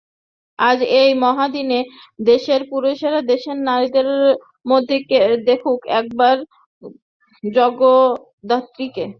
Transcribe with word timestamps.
আজ 0.59 0.79
এই 0.95 1.11
মহাদিনে 1.23 1.79
দেশের 2.23 2.61
পুরুষেরা 2.71 3.19
দেশের 3.31 3.57
নারীর 3.67 4.09
মধ্যে 4.65 4.95
দেখুক 5.49 5.79
একবার 5.99 6.35
জগদ্ধাত্রীকে। 7.43 9.05